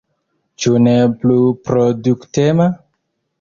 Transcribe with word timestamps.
Ĉu 0.63 0.71
ne 0.85 0.93
plu 1.25 1.35
produktema? 1.69 2.69